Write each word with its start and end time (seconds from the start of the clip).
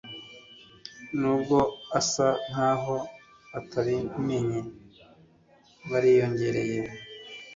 nubwo 1.19 1.57
asa 1.99 2.27
nkaho 2.49 2.95
atabimenye, 3.59 4.59
yariyongereye 5.91 6.79